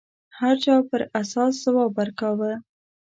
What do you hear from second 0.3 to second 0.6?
هر